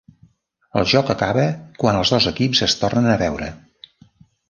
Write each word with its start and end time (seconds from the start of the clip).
El 0.81 0.87
joc 0.93 1.11
acaba 1.15 1.45
quan 1.83 2.01
els 2.01 2.15
dos 2.17 2.29
equips 2.35 2.65
es 2.71 2.79
tornen 2.83 3.15
a 3.15 3.23
veure. 3.27 3.55